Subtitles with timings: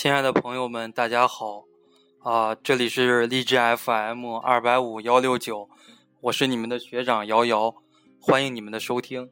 [0.00, 1.64] 亲爱的朋友们，大家好，
[2.20, 5.68] 啊，这里是荔枝 FM 二百五幺六九，
[6.20, 7.74] 我是你们的学长瑶瑶，
[8.20, 9.28] 欢迎你们的收听。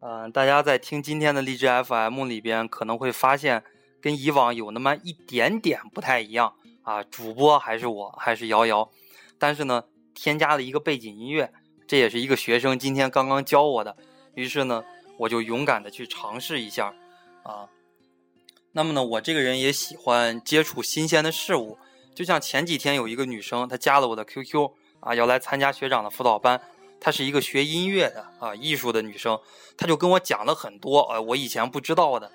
[0.00, 3.62] 嗯，大家在听今天的荔枝 FM 里边，可能会发现
[4.02, 8.90] 跟以往有那么一点点不太一样啊，主播还是我，还是瑶瑶，
[9.38, 11.52] 但是呢，添加了一个背景音乐，
[11.86, 13.96] 这也是一个学生今天刚刚教我的，
[14.34, 14.82] 于是呢，
[15.18, 16.92] 我就勇敢的去尝试一下，
[17.44, 17.68] 啊。
[18.78, 21.76] 那么呢，我这个人也喜欢接触新鲜的事物，
[22.14, 26.60] 就像前几天有一个女生，她加了我的 QQ 啊，要来参加学长的辅导班。
[27.00, 29.36] 她是一个学音乐的啊，艺术的女生，
[29.76, 32.30] 她就跟我讲了很多呃我以前不知道的。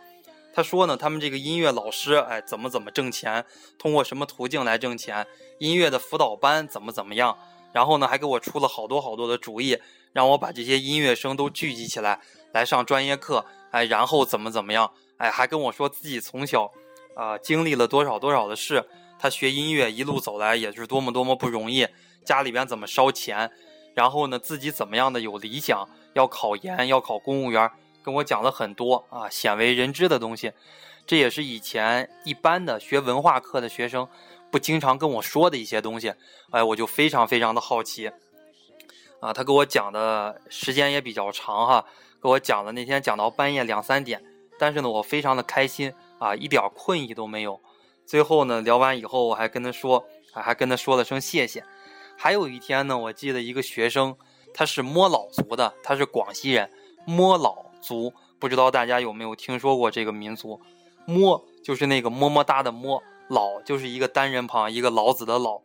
[0.54, 3.46] 她说呢，他们这个音乐老师哎怎么怎么挣钱，
[3.80, 5.26] 通过什么途径来挣钱，
[5.60, 7.38] 音乐的辅导班怎么怎么样，
[7.72, 9.80] 然后呢还给我出了好多好多的主意，
[10.12, 12.20] 让我把这些音乐生都聚集起来
[12.52, 14.92] 来上专业课，哎，然后怎么怎么样。
[15.24, 16.70] 哎，还跟我说自己从小，
[17.16, 18.84] 啊，经历了多少多少的事。
[19.18, 21.88] 他学音乐一路走来也是多么多么不容易，
[22.26, 23.50] 家里边怎么烧钱，
[23.94, 27.72] 然后呢，自己怎么样的有理想，要考研，要考公务员，
[28.04, 30.52] 跟我讲了很多啊，鲜为人知的东西。
[31.08, 34.06] 这也是以前一般的学文化课的学生
[34.52, 36.14] 不经常跟我说的一些东西。
[36.52, 38.12] 哎，我就非常非常的好奇。
[39.22, 41.86] 啊，他给我讲的时间也比较长哈，
[42.22, 44.22] 给我讲的那天讲到半夜两三点。
[44.58, 47.60] 但是呢，我非常的开心啊，一点困意都没有。
[48.06, 51.64] 最后呢，聊完以后，我还跟他说，还跟他说了声谢谢。
[52.18, 54.16] 还有一天呢，我记得一个学生，
[54.54, 56.70] 他是摸老族的，他是广西人，
[57.06, 60.62] 摸老族，不知道大家有没有听说过这个民族？
[61.06, 65.62] 摸就是那个么么哒的摸，老就是一个单人旁，一个老子的老。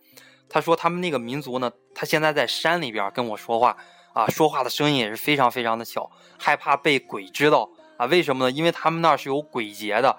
[0.48, 3.76] 他说他们那个民族呢，他现在在山里边跟我说话
[4.14, 7.68] 啊，说话的声音也是非常非常的小，害怕被鬼知道。
[7.98, 8.50] 啊，为什么呢？
[8.50, 10.16] 因为他们那儿是有鬼节的，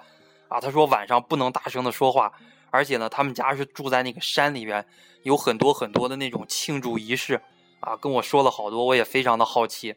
[0.48, 2.32] 啊，他说晚上不能大声的说话，
[2.70, 4.86] 而且呢，他们家是住在那个山里边，
[5.22, 7.40] 有很多很多的那种庆祝仪式，
[7.80, 9.96] 啊，跟我说了好多，我也非常的好奇，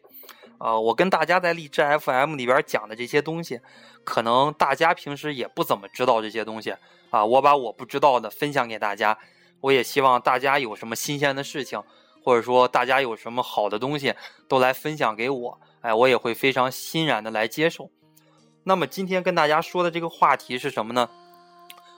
[0.58, 3.60] 啊，我跟大家在荔枝 FM 里边讲的这些东西，
[4.02, 6.74] 可能大家平时也不怎么知道这些东西，
[7.10, 9.18] 啊，我把我不知道的分享给大家，
[9.60, 11.82] 我也希望大家有什么新鲜的事情，
[12.24, 14.14] 或者说大家有什么好的东西，
[14.48, 15.60] 都来分享给我。
[15.82, 17.90] 哎，我也会非常欣然的来接受。
[18.62, 21.10] 那么今天跟大家说的这个话题是什么呢？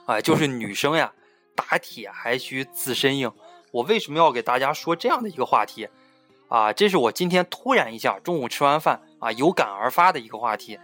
[0.05, 1.13] 哎，就是女生呀，
[1.55, 3.31] 打铁还需自身硬。
[3.71, 5.87] 我为什么要给大家说这样的一个话题？
[6.49, 10.77] 啊，这是我今天突然一下中午吃完饭啊，有感而发的一个话题。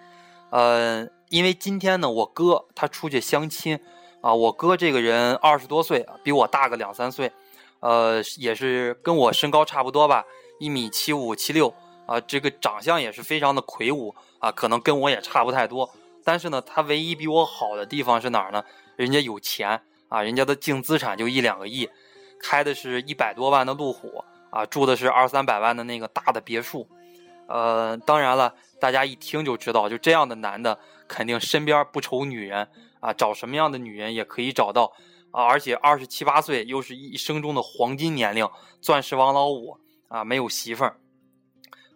[0.50, 3.80] 呃，因为今天呢，我哥他出去相亲
[4.22, 7.32] 啊，我哥这个人二十多岁，比我大个两三岁，
[7.84, 10.24] 呃，也是跟我身高差不多吧，
[10.58, 11.74] 一米七五七六。
[12.06, 15.90] 啊，这个长相也是非常的魁梧啊，可能跟我也差不太多。
[16.22, 18.62] 但是呢，他唯一比我好的地方是哪儿呢？
[18.98, 21.90] 人家有钱啊，人家的净资产就一两个亿，
[22.42, 26.86] 开的是一百多万的路虎啊，住的是二三百万的那个大的别墅。
[27.48, 30.78] 呃，当然了，大家一听就知道，就这样的男的
[31.08, 32.68] 肯定身边不愁女人
[33.00, 34.92] 啊，找什么样的女人也可以找到
[35.34, 35.44] 啊。
[35.44, 38.48] 而且二十七八岁又是一生中的黄金年龄，
[38.80, 39.78] 钻石王老五
[40.08, 40.98] 啊，没有媳妇儿。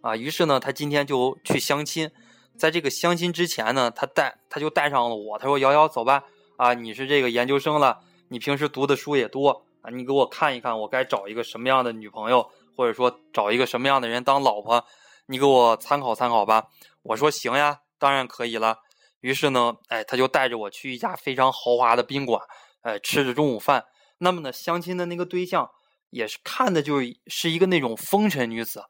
[0.01, 2.11] 啊，于是呢，他今天就去相亲，
[2.55, 6.23] 在这个相亲之前呢，他带他就带上了我，他说：“瑶瑶，走吧，
[6.55, 7.99] 啊，你是这个研究生了，
[8.29, 14.85] 你平时读的书也多啊，你给我看一看，我该找一个什么样的女朋友，或者说找一个什么样的人当老婆，
[15.25, 16.67] 你给我参考参考吧。”
[17.03, 18.79] 我说：“行呀，当然可以了。”
[19.21, 22.41] 于是呢，哎，他就带着我去一家非常豪华的宾馆，
[22.87, 23.83] 哎，吃着中午饭。
[24.19, 25.69] 那么呢，相亲的那个对象
[26.09, 28.81] 也是看的就是是一个那种风尘女子。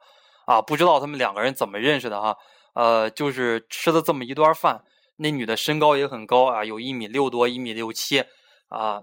[0.46, 2.38] 啊，不知道他们两个人怎么认识的哈，
[2.74, 4.84] 呃，就是吃了这么一段饭，
[5.18, 8.24] 那女的身高也很高啊，有一米六多，一米六七
[8.69, 9.02] 啊，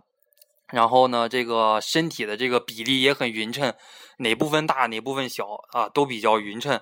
[0.69, 3.75] 然后呢，这个身体的这个比例也很匀称，
[4.19, 6.81] 哪部分大哪部分小啊，都比较匀称。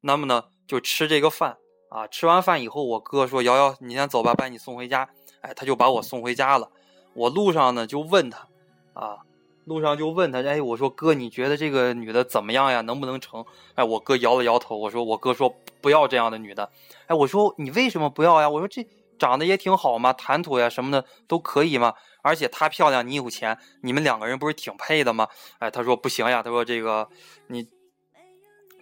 [0.00, 1.58] 那么呢，就吃这个饭
[1.90, 5.08] 啊，吃完饭以后，我哥说：“瑶瑶，你先走吧，把你送回家。”
[5.42, 6.68] 哎，他就把我送回家了。
[7.14, 8.48] 我路上呢就问他，
[8.94, 9.18] 啊。
[9.66, 12.80] 路上就问他，哎，我说哥，你觉得这个女的怎么样呀？
[12.80, 13.44] 能不能成？
[13.76, 16.72] 哎，我哥摇了摇头，我说我哥说不要这样的女的。
[17.06, 18.50] 哎，我说你为什么不要呀？
[18.50, 18.84] 我说这
[19.16, 21.94] 长得也挺好嘛，谈吐呀什么的都可以嘛。
[22.22, 25.28] 而且她漂亮，你有钱，你们两个人不是挺配的吗？
[25.60, 27.08] 哎，他说不行呀，他说这个
[27.46, 27.68] 你，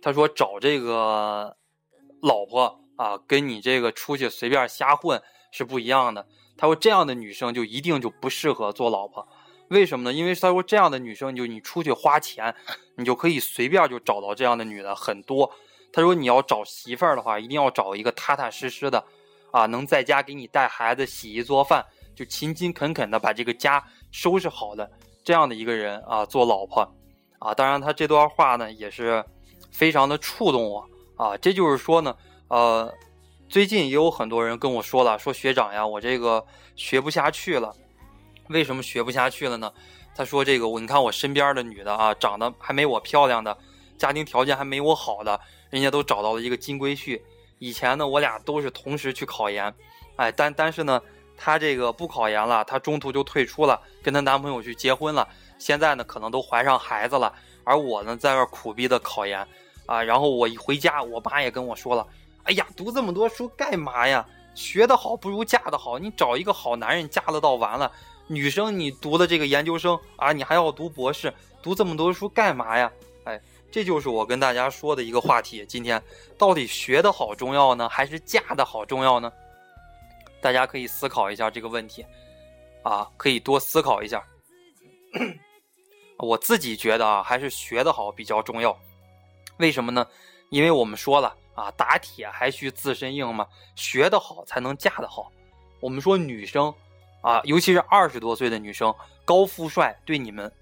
[0.01, 1.55] 他说找这个
[2.23, 5.21] 老婆啊，跟你这个出去随便瞎混
[5.53, 6.27] 是不一样的。
[6.58, 9.26] 他说这样的女生就一定就不适合做老婆。
[9.69, 10.12] 为什么呢？
[10.12, 12.55] 因为他说这样的女生，就你出去花钱，
[12.96, 15.50] 你就可以随便就找到这样的女的很多。
[15.93, 19.05] 他说你要找媳妇儿的话，一定要找一个踏踏实实的，
[19.50, 21.84] 啊，能在家给你带孩子、洗衣做饭，
[22.16, 24.90] 就勤勤恳恳的把这个家收拾好的
[25.22, 26.81] 这样的一个人啊，做老婆
[27.38, 27.55] 啊。
[27.55, 29.22] 当然，他这段话呢也是
[29.70, 31.37] 非常的触动我啊。
[31.37, 32.16] 这就是说呢，
[32.49, 32.90] 呃，
[33.49, 36.45] 最近也有很多人跟我说了，说学长呀，我这个
[36.77, 37.75] 学不下去了。
[38.49, 39.73] 为什么学不下去了呢？
[40.15, 43.56] 他说这个我，你看我身边的女的啊，长得还没我漂亮的，
[43.97, 45.41] 家庭条件还没我好的，
[45.71, 47.21] 人家都找到了一个金龟婿。
[47.59, 49.75] 以前呢，我俩都是同时去考研，
[50.17, 51.01] 哎，但但是呢，
[51.35, 55.27] 她这个不考研了，她中途就退出了，跟她男朋友去结婚了。
[55.59, 57.33] 现在呢，可能都怀上孩子了，
[57.65, 59.47] 而我呢，在这苦逼的考研，
[59.87, 62.06] 啊，然后我一回家，我妈也跟我说了，
[62.49, 64.27] 哎呀，读这么多书干嘛呀？
[64.55, 67.93] 学得好不如嫁得好，你找一个好男人嫁了倒完了。
[68.27, 72.91] 女生，你读的这个研究生啊，你还要读博士，读这么多书干嘛呀？
[73.25, 73.41] 哎。
[73.71, 75.62] 这就是我跟大家说的一个话题。
[75.67, 76.03] 今天
[76.39, 79.31] 到底学的好重要呢，还是嫁的好重要呢？
[80.41, 82.03] 大家可以思考一下这个问题，
[82.83, 84.25] 啊，可以多思考一下。
[86.17, 88.75] 我自己觉得啊，还是学的好比较重要。
[89.59, 90.06] 为什么呢？
[90.49, 93.44] 因为我们说了啊，打铁还需自身硬嘛，
[93.75, 95.32] 学得好才能嫁得好。
[95.81, 96.72] 我们说女生
[97.20, 98.94] 啊，尤其是二十多岁的女生，
[99.25, 100.52] 高富帅对你们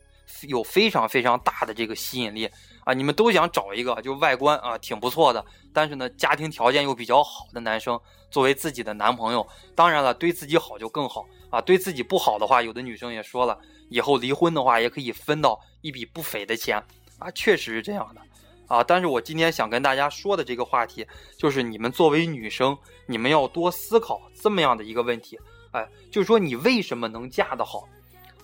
[0.48, 2.50] 有非常非常大的这个吸引力。
[2.84, 8.00] 啊，你们都想找一个就外观啊挺不错的，但是呢家庭条件又比较好的男生
[8.30, 9.46] 作为自己的男朋友。
[9.74, 11.60] 当然了，对自己好就更好啊。
[11.60, 13.58] 对自己不好的话，有的女生也说了，
[13.90, 16.82] 以后离婚的话也可以分到一笔不菲的钱
[17.18, 18.20] 啊，确实是这样的
[18.66, 18.82] 啊。
[18.82, 22.76] 但是我今天想跟大家说的这个话题，就是你们作为女生，
[23.06, 25.38] 你们要多思考这么样的一个问题，
[25.72, 27.88] 哎，就是说你为什么能嫁得好？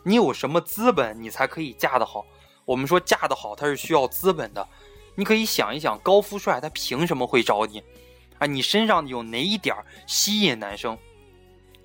[0.03, 2.27] 你有什么资本，你才可以嫁得好？
[2.65, 4.67] 我们说嫁得好，他是需要资本的。
[5.15, 7.83] 你可以想一想，高富帅他凭什么会找你？
[8.39, 9.77] 啊，你身上有哪一点
[10.07, 10.97] 吸引男生？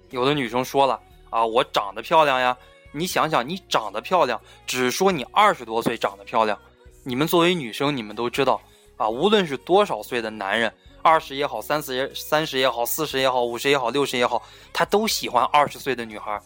[0.09, 0.99] 有的女生说了
[1.29, 2.57] 啊，我长得漂亮呀。
[2.93, 6.57] 你想想，你长得漂亮，只说你二十多岁长得漂亮。
[7.07, 8.59] 你们作为女生，你们都知道
[8.97, 10.69] 啊，无论是多少岁的男人，
[11.01, 14.43] 二十也好，三十也三十也好，四十也好，五十也好，六十也好，
[14.73, 16.37] 他都喜欢二十岁的女孩。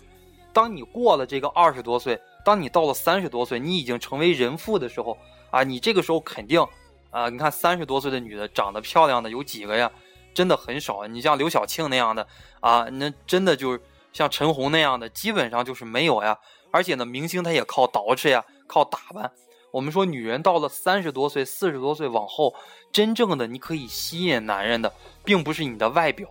[0.54, 5.18] 当你过了这个二十多岁，当你到了三十多岁，你已经成为人妇的时候，
[5.50, 6.64] 啊，你这个时候肯定，
[7.10, 9.92] 啊，你看三十多岁的女的长得漂亮的有几个呀？
[10.32, 11.08] 真的很少。
[11.08, 12.28] 你像刘晓庆那样的，
[12.60, 13.82] 啊，那真的就是
[14.14, 16.38] 像陈红那样的，基本上就是没有呀。
[16.70, 19.32] 而且呢，明星他也靠捯饬呀，靠打扮。
[19.72, 22.54] 我们说女人到了三十多岁、四十多岁往后，
[22.92, 26.28] 真正的你可以吸引男人的，并不是你的外表。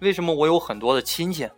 [0.00, 1.48] 为什么我有很多的亲戚，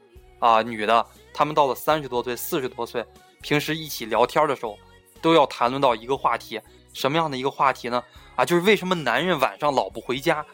[0.40, 3.04] 啊，女的，她们到了三十多岁、四十多岁。
[3.40, 4.76] 平时一起聊天的时候，
[5.20, 6.60] 都要谈论到一个话题，
[6.92, 8.02] 什么样的一个话题呢？
[8.34, 10.44] 啊，就是为什么男人晚上老不回家？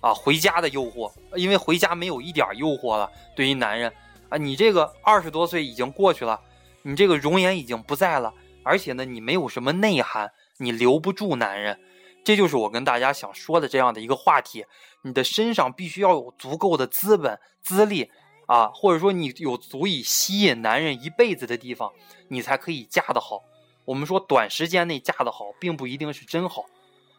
[0.00, 3.10] 啊，回家的诱惑，因为回家没有一点诱惑了。
[3.36, 3.92] 对于男人，
[4.28, 6.40] 啊，你这个二十多岁已经过去了，
[6.82, 8.32] 你这个容颜已经不在了，
[8.62, 11.80] 而且呢，你没有什么内涵，你留不住男人。
[12.24, 14.64] 这就是我跟大家想说的这样的一个话题。
[15.02, 18.10] 你的身上必须要有足够的资本、资历。
[18.46, 21.90] 啊，或者说你有足以吸引男人一辈子的地方，
[22.28, 23.44] 你才可以嫁得好。
[23.86, 26.66] 我们说短时间内嫁得好，并不一定是真好。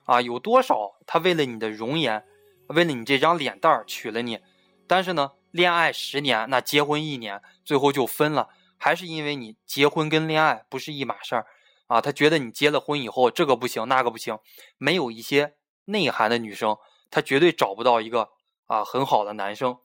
[0.03, 2.23] 啊，有多少他为了你的容颜，
[2.67, 4.39] 为了你这张脸蛋儿娶了你，
[4.85, 8.49] 但是呢，恋爱十年，那结婚一年，最后就分了，
[8.83, 11.45] 还是因为你结婚跟恋爱不是一码事儿。
[11.87, 14.37] 啊，他觉得你结了婚以后，这个不行，那个不行，
[14.77, 16.75] 没有一些内涵的女生，
[17.11, 18.29] 她绝对找不到一个
[18.65, 19.77] 啊很好的男生。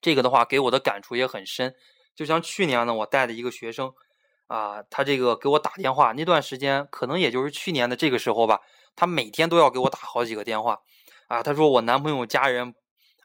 [0.00, 1.74] 这个的话给我的感触也很深，
[2.14, 3.92] 就像去年呢，我带的一个学生，
[4.48, 8.60] 啊，他这个给我打电话那段时间，可能也就是去年的这个时候吧，
[8.96, 10.80] 他每天都要给我打好几个电话，
[11.28, 12.74] 啊，他说我男朋友家人，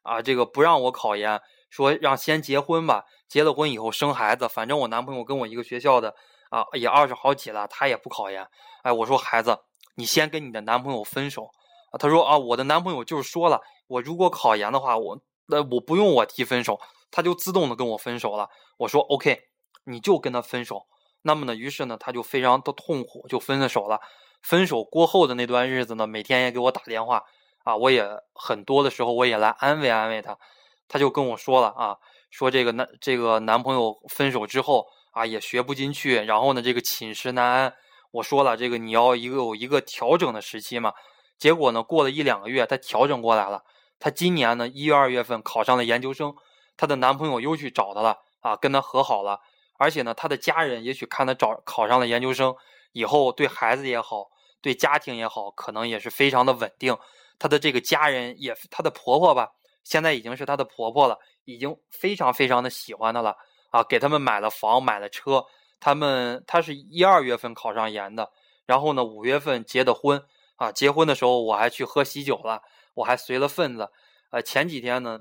[0.04, 6.14] 啊，这个不让我考研，说让先结婚吧，结了婚以后生孩子，反正我男朋友跟我一个学校的，
[6.52, 8.48] 啊，也二十好几了，他也不考研，
[8.84, 9.58] 哎，我说孩子，
[9.96, 11.50] 你先跟你的男朋友分手，
[11.92, 15.20] 啊，他说啊，我的男朋友就是说了，我如果考研的话，我。
[15.48, 18.48] 那我不用我提分手，他就自动的跟我分手了。
[18.78, 19.38] 我说 OK，
[19.84, 20.86] 你就跟他分手。
[21.24, 24.00] 那么呢，于是呢，他就非常的痛苦，就分了手了。
[24.42, 27.26] 分手过后的那段日子呢，每天也给我打电话
[27.66, 30.38] 啊，我也很多的时候我也来安慰安慰他。
[30.92, 31.96] 他就跟我说了啊，
[32.30, 37.74] 说这个男这个男朋友分手之后啊，也学不进去，然后呢，这个寝食难安。
[38.12, 40.92] 我说了，这个你要一个有一个调整的时期嘛。
[41.38, 43.64] 结果呢，过了一两个月，他调整过来了。
[44.02, 46.36] 她今年呢一月二月份考上了研究生，
[46.76, 49.40] 她的男朋友又去找她了啊，跟她和好了，
[49.78, 52.54] 而且呢，她的家人也许看她找考上了研究生
[52.92, 54.28] 以后，对孩子也好，
[54.62, 56.98] 对家庭也好，可能也是非常的稳定。
[57.40, 59.52] 她的这个家人也，她的婆婆吧，
[59.84, 63.36] 现在已经是她的婆婆了，已经非常非常的喜欢她了
[63.72, 65.46] 啊，给他们买了房，买了车。
[65.80, 68.32] 他们她是一二月份考上研的，
[68.66, 70.24] 然后呢，五月份结的婚
[70.56, 70.72] 啊。
[70.72, 72.62] 结婚的时候我还去喝喜酒了，
[72.94, 73.90] 我还随了份子。
[74.30, 75.20] 呃，前几天呢，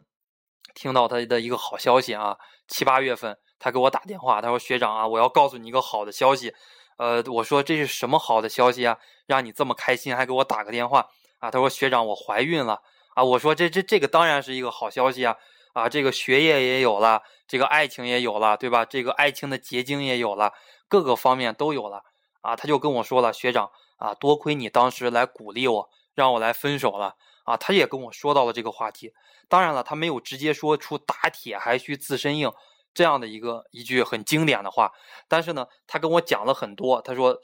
[0.74, 2.36] 听到他的一个好消息啊，
[2.68, 6.54] 七八月份他给我打电话，他说：“学长啊，我要告诉你一个好的消息。”
[6.98, 8.98] 呃，我说：“这是什么好的消息啊？
[9.26, 12.82] 让你这么开心，还给我打个电话啊？”他说：“学长，我怀孕了
[13.14, 15.36] 啊！”我说：“这这这个当然是一个好消息啊！
[15.72, 18.84] 啊，这个学业也有了。”这个爱情也有了，对吧？
[18.84, 20.52] 这个爱情的结晶也有了，
[20.88, 22.04] 各个方面都有了
[22.42, 22.54] 啊！
[22.54, 27.56] 他就跟我说了，学长啊，多亏你当时来鼓励我，让我来分手了啊！
[27.56, 29.12] 他也跟我说到了这个话题。
[29.48, 32.52] 当然了，他没有直接说出“打铁还需自身硬”
[32.94, 34.92] 这样的一个一句很经典的话，
[35.26, 37.02] 但是呢，他跟我讲了很多。
[37.02, 37.36] 他说，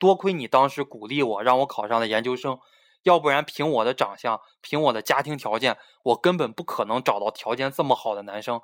[0.00, 2.58] 多亏你当时鼓励我，让我考上了研究生，
[3.06, 8.60] 要不然凭我的长相，凭我的家庭条件，我根本不可能找到条件这么好的男生。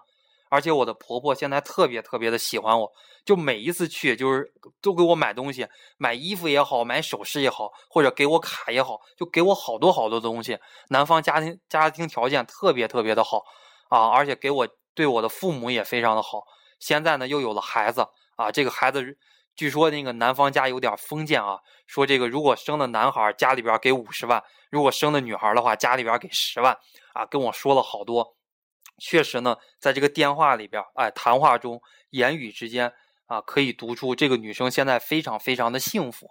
[0.50, 2.92] 而且我的婆婆现在特别特别的喜欢我，
[3.24, 10.58] 就每一次去就是都给我买东西，买衣服也好，买首饰也好，或者给我卡也好，就给我好多好多东西。
[10.88, 13.44] 男方家庭家庭条件特别特别的好
[13.90, 16.42] 啊，而且给我对我的父母也非常的好。
[16.80, 18.04] 现在呢又有了孩子
[18.36, 19.16] 啊，这个孩子
[19.54, 26.76] 据说那个男方家有点封建啊，说这个如果生了男孩家里边给五十万，如果生了女孩的话家里边给十万
[27.12, 28.36] 啊，跟我说了好多。
[28.98, 31.80] 确实呢，在这个电话里边，哎，谈话中，
[32.10, 32.92] 言语之间
[33.26, 36.28] 啊，可以读出这个女生现在非常非常的幸福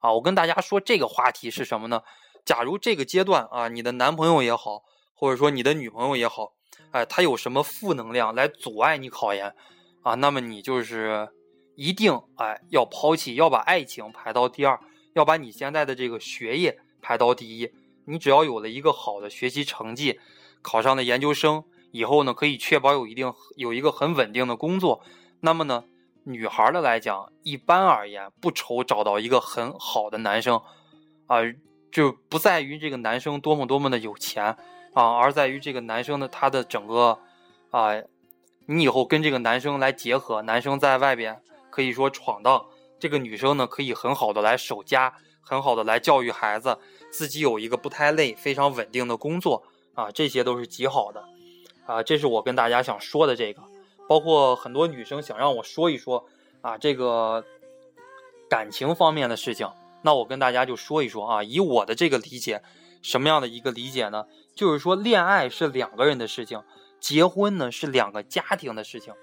[0.00, 0.12] 啊。
[0.12, 2.02] 我跟大家说这个话题是什么呢？
[2.44, 4.82] 假如这个阶段啊，你的男朋友也好，
[5.14, 6.52] 或者说你的女朋友也好，
[6.92, 9.54] 哎，他有什么负能量来阻碍你考研
[10.02, 11.28] 啊，那么你就是
[11.74, 14.78] 一定哎要抛弃，要把爱情排到第二，
[15.14, 17.70] 要把你现在的这个学业排到第一。
[18.04, 20.18] 你只要有了一个好的学习成绩，
[20.60, 21.64] 考上了研究生。
[21.92, 25.02] 以后呢，可以确保有一定有一个很稳定的工作。
[25.40, 25.84] 那么呢，
[26.24, 30.62] 女孩的来讲，一般而言不愁找到一个很好的男生，
[31.26, 31.40] 啊，
[31.90, 34.56] 就不在于这个男生多么多么的有钱
[34.94, 37.18] 啊，而在于这个男生的他的整个
[37.70, 37.92] 啊，
[38.64, 42.66] 你以后跟这个男生来结合，男生在外边可以说闯荡，
[43.00, 46.78] 这个女生呢可以很好的来守家，很好的来教育孩子，
[47.10, 49.64] 自己有一个不太累、非常稳定的工作
[49.94, 51.24] 啊，这些都是极好的。
[51.86, 53.62] 啊，这是我跟大家想说的这个，
[54.06, 56.26] 包括很多女生想让我说一说
[56.60, 57.42] 啊，这个
[58.50, 59.68] 感情方面的事情。
[60.02, 62.62] 那我跟大家就说一说啊，以我的这个理解，
[63.02, 64.26] 什么样的一个理解呢？
[64.54, 66.62] 就是说，恋爱是两个人的事情，
[67.00, 69.14] 结婚呢是两个家庭的事情，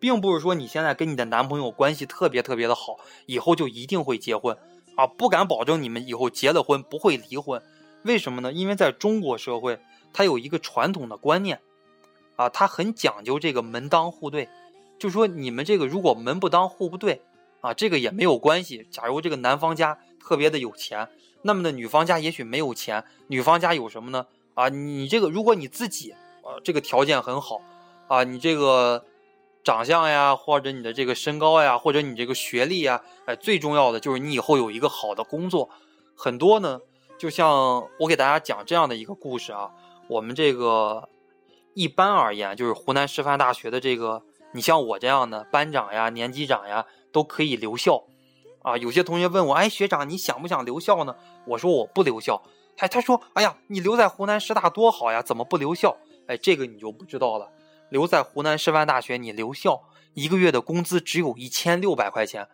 [0.00, 4.56] 并不是说你现在跟你的男朋友关系特别特别的好，以后就一定会结婚
[4.96, 7.62] 啊，不敢保证你们以后结了婚不会离婚。
[8.02, 8.52] 为什么呢？
[8.52, 9.78] 因为在中国社会，
[10.12, 11.60] 它有一个传统的观念。
[12.36, 14.48] 啊，它很讲究这个门当户对，
[14.98, 17.20] 就说你们这个如果门不当户不对，
[17.60, 18.86] 啊，这个也没有关系。
[18.90, 21.06] 假如这个男方家特别的有钱，
[21.42, 24.24] 那么呢，女方家也许没有钱，女方家有什么呢？
[24.54, 27.60] 啊，你这个如果你自己啊这个条件很好，
[28.08, 29.04] 啊，你这个
[29.62, 35.70] 长相呀，或者你的这个身高呀，或者你这个学历呀，哎，最重要的就是你以后有一个好的工作。
[36.14, 36.80] 很多呢，
[37.18, 39.70] 就像我给大家讲这样的一个故事啊，
[40.08, 41.08] 我们这个。
[41.72, 48.02] 一般而言，就是湖南师范大学的这个，你像我这样的班长呀、年级长呀，都可以留校。
[48.62, 51.14] 啊，有些同学问我，哎，学长，你想不想留校呢？
[51.46, 52.42] 我说我不留校。
[52.78, 55.96] 哎，他说，哎呀，你留在湖南师大多好呀，怎么不留校？
[56.26, 57.48] 哎，这个你就不知道了。
[57.90, 59.82] 留在湖南师范大学，你留校
[60.14, 62.48] 一个月的工资只有一千六百块钱。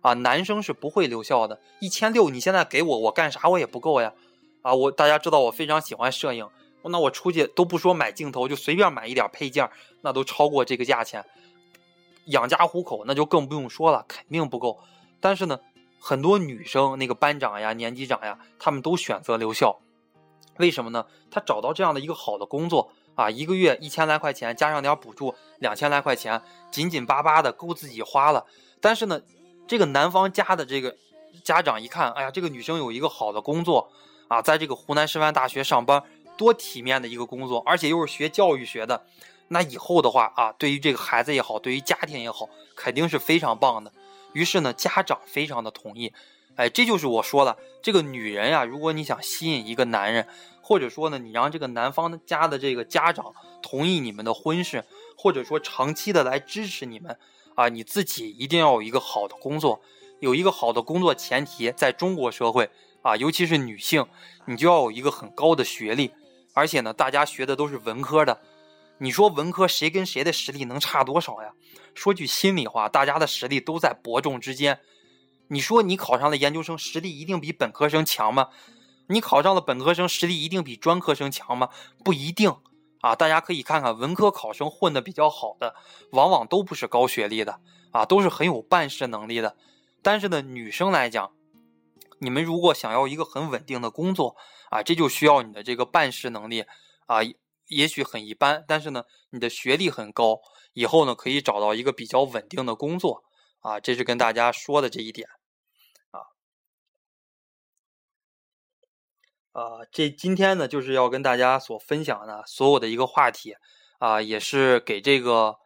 [0.00, 1.60] 啊，男生是不会留校的。
[1.80, 4.12] 一千六，你现在给我，我干啥我也不够呀。
[4.62, 6.48] 啊，我大家知道我非常喜欢摄影。
[6.88, 9.68] 那我出去都不说买镜头，就随便买一点配件，
[10.02, 11.24] 那都超过这个价钱。
[12.26, 14.78] 养家糊口那就更不用说了，肯定不够。
[15.18, 15.58] 但是呢，
[15.98, 19.80] 很多女生那个班长呀、年级长呀，他们都选择留校，
[20.58, 21.06] 为什么呢？
[21.32, 28.46] 他找到这样的一个好的工作啊，一个月一千来块钱，加上点补助，两千来块钱，紧紧巴巴的够自己花了。
[28.80, 29.20] 但是呢，
[29.66, 30.96] 这个男方家的这个
[31.42, 33.90] 家长一看，哎呀，这个女生有一个好的工作
[34.28, 36.00] 啊，在这个湖南师范大学上班。
[36.38, 39.06] 多体面的一个工作，而且又是学教育学的，
[39.48, 43.90] 那以后的话啊，对于这个孩子也好，对于家庭也好，肯定是非常棒的。
[44.34, 46.12] 于是呢，家长非常的同意。
[46.56, 50.26] 哎，这就是我说了，这个女人呀，如果你想吸引一个男人，
[50.62, 54.84] 或者说呢，你让这个男方家的这个家长同意你们的婚事，
[55.16, 57.18] 或者说长期的来支持你们
[57.54, 59.80] 啊，你自己一定要有一个好的工作，
[60.20, 62.70] 有一个好的工作前提，在中国社会
[63.02, 64.06] 啊，尤其是女性，
[64.46, 66.10] 你就要有一个很高的学历。
[66.54, 68.40] 而且呢，大家学的都是文科的，
[68.96, 71.52] 你说文科谁跟谁的实力能差多少呀？
[71.94, 74.80] 说句心里话，大家的实力都在伯仲之间。
[75.48, 78.48] 你说你考上了研究生，实力一定比本科生强吗？
[79.08, 81.68] 你考上了本科生，实力一定比专科生强吗？
[82.02, 82.56] 不一定
[83.00, 83.14] 啊！
[83.14, 85.76] 大家可以看看文科考生混得比较好的，
[86.10, 87.60] 往往都不是高学历的
[87.92, 89.56] 啊，都是很有办事能力的。
[90.02, 91.30] 但是呢，女生来讲，
[92.18, 94.34] 你们如果想要一个很稳定的工作
[94.70, 96.64] 啊，这就需要你的这个办事能力
[97.06, 97.18] 啊，
[97.68, 100.40] 也许很一般，但是呢，你的学历很高，
[100.72, 103.22] 以后呢可以找到一个比较稳定的工作
[103.60, 105.28] 啊，这是跟大家说的这一点。
[109.52, 113.56] 啊，这今天呢，就是要跟大家所分享的所有的一个话题，
[113.98, 115.56] 啊，也是给这个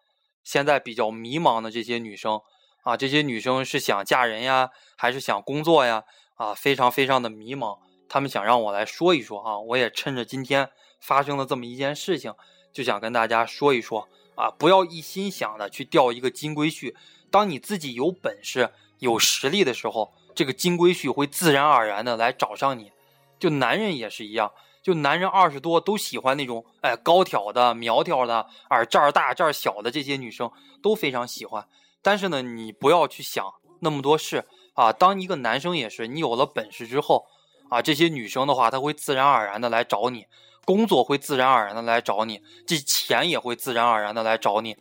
[0.44, 2.40] 现在比较迷茫的这些女生，
[2.84, 6.04] 啊，这些女生是想嫁人呀，还是想工作呀？
[6.36, 10.70] 啊，非常非常的迷茫，她们想让我来说一说啊，我也趁着今天
[11.00, 12.32] 发生了这么一件事情，
[12.72, 16.94] 就想跟大家说一说啊，不要一心想的去钓一个金龟婿，
[17.30, 22.90] 当你自己有本事、有实力的时候，这个金龟婿会自然而然的来找上你。
[23.38, 30.50] 就男人也是一样，就男人二十多都喜欢那种哎高挑的、苗条的，啊这儿大这儿小的这些女生
[30.82, 31.66] 都非常喜欢。
[32.02, 33.44] 但是呢，你不要去想
[33.80, 34.44] 那么多事
[34.74, 34.92] 啊。
[34.92, 37.26] 当一个男生也是，你有了本事之后
[37.70, 40.26] 啊，这些女生的话，她会自然而然的来找你，
[40.64, 44.76] 工作会自然而然的来找你，这钱也会自然而然的来找你。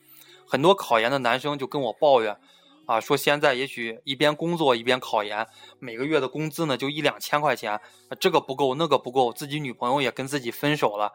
[0.49, 2.35] 很多考研的男生就跟我抱怨。
[2.85, 5.45] 啊，说现在也许一边工作一边考研，
[5.77, 7.79] 每个月的工资呢就一两千块钱，
[8.19, 11.13] 这个不够那个不够，自己女朋友也跟自己分手了，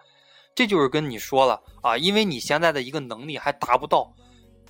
[0.55, 4.15] 这就是跟你说了啊，因为你现在的一个能力还达不到，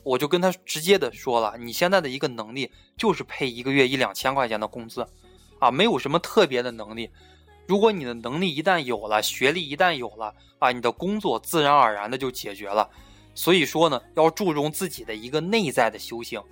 [0.02, 5.06] 我就跟他直接的说了，你现在的一个能力就是配一个月一两千块钱的工资，
[5.58, 7.10] 啊，没有什么特别的能力，
[7.66, 12.88] 如果你的能力一旦有了，学历一旦有了，啊，你的工作自然而然的就解决了，
[13.34, 16.42] 所以说呢，要注重自己的一个内在的修行。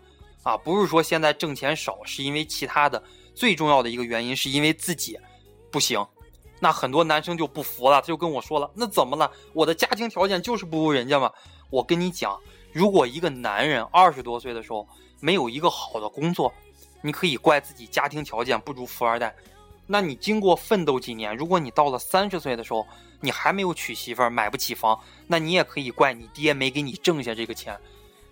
[0.42, 3.00] 啊，不是说现在挣钱少是因为其他的，
[3.32, 5.16] 最重要的一个原因是因为自己
[5.70, 6.04] 不行。
[6.58, 9.30] 那很多男生就不服了，他就跟我说了：“那怎么了？
[9.52, 11.32] 我的家庭条件就是不如人家嘛。”
[11.70, 12.38] 我跟你讲，
[12.72, 14.86] 如果一个男人二十多岁的时候
[15.20, 16.52] 没有一个好的工作，
[17.02, 19.34] 你可以怪自己家庭条件不如富二代。
[19.86, 22.86] 那你经过奋斗几年，如果你到了三十岁的时候
[23.20, 27.78] 你还没有娶媳妇儿，买不起房，那你也可以怪你爹没给你挣下这个钱。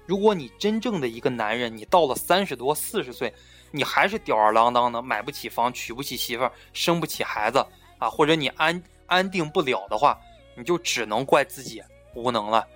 [0.06, 3.32] 如果你真正的一个男人，你到了三十多、四十岁，
[3.70, 7.64] 你还是吊儿郎当的，买不起房，娶不起媳妇儿，生不起孩子
[7.98, 10.18] 啊，或者你安安定不了的话，
[10.56, 11.80] 你就只能怪自己
[12.14, 12.66] 无能了，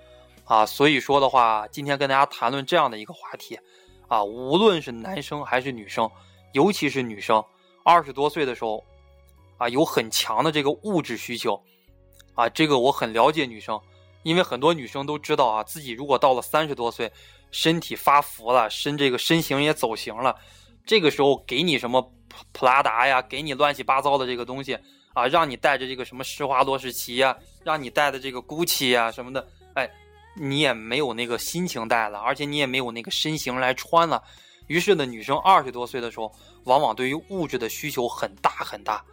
[0.45, 3.59] 啊，所以说的话，今天跟大家谈论这样的一个话题，
[4.07, 6.09] 啊，无论是男生还是女生，
[6.53, 7.45] 尤其是女生，
[7.85, 8.83] 二十多岁的时候，
[9.59, 11.63] 啊，有很强的这个物质需求，
[12.35, 13.81] 啊，这个我很了解女生。
[14.25, 17.13] 因为很多女生都知道啊，自己如果到了三十多岁，
[17.51, 20.35] 身体发福了，身这个身形也走形了，
[20.87, 24.79] 这个时候给你什么普普拉达呀，给你乱七八糟的这个东西
[25.13, 29.91] 啊，让你带着这个什么施华洛世奇呀，让你带的这个 GUCCI 呀什么的，哎，
[30.35, 34.23] 你也没有那个心情带了，而且你也没有那个身形来穿了。
[34.67, 36.33] 于是呢，女生二十多岁的时候，
[36.65, 39.05] 往往对于物质的需求很大很大，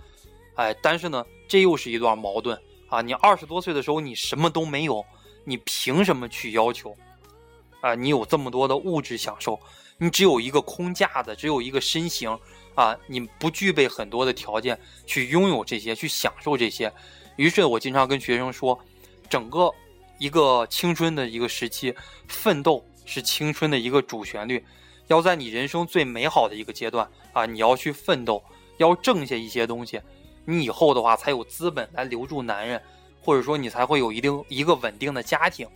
[0.55, 2.59] 哎，但是呢，这又是一段矛盾。
[2.89, 5.05] 啊，你二十多岁的时候，你什么都没有，
[5.45, 6.95] 你凭什么去要求？
[7.79, 9.57] 啊，你有这么多的物质享受，
[9.97, 12.37] 你只有一个空架子，只有一个身形，
[12.75, 16.91] 啊，你不具备很多的条件去拥有这些，去享受这些。
[17.37, 18.77] 于是，我经常跟学生说，
[19.29, 19.73] 整个
[20.17, 21.95] 一个青春的一个时期，
[22.27, 24.63] 奋斗是青春的一个主旋律。
[25.12, 28.41] 要在你人生最美好的一个阶段，啊，你要去奋斗，
[28.78, 30.02] 要挣下一些东西。
[30.45, 32.82] 你以后的话才有资本来留住男人，
[33.21, 35.67] 或者说你才会有一定一个稳定的家庭。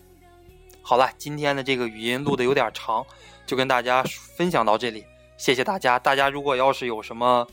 [0.82, 3.06] 好了，今天的这个语音录的有点长，
[3.46, 4.02] 就跟大家
[4.38, 5.06] 分享到这里，
[5.38, 6.00] 谢谢大家。
[6.00, 7.46] 大家如果要是有什么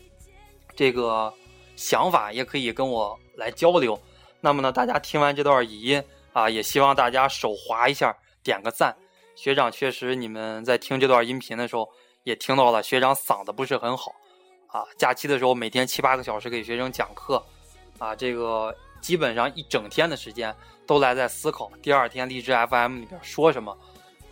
[0.76, 1.32] 这个
[1.74, 4.00] 想法，也可以跟我来交流。
[4.40, 8.96] 那么呢，大家听完这段语音啊，也希望大家手滑一下，点个赞。
[9.34, 11.88] 学长确实，你们在听这段音频的时候
[12.22, 14.12] 也听到了，学长嗓子不是很好。
[14.68, 17.44] 啊，假期的时候每天七八个小时给学生讲课，
[17.98, 20.54] 啊，这个基本上一整天的时间
[20.86, 23.76] 都来在思考第二天励志 FM 里边说什么，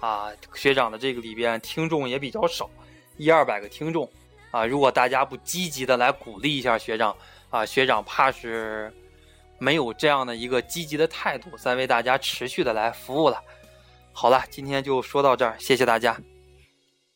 [0.01, 2.71] 啊，学长的这个里边听众也比较少，
[3.19, 4.09] 一二百个听众，
[4.51, 7.15] 啊，如果大家不积极的来鼓励一下学长，
[7.51, 8.91] 啊，学长怕是
[9.59, 13.39] 没有这样的一个积极的态度，再为大家持续的来服务了。
[14.13, 16.17] 好了，今天就说到这儿，谢谢大家。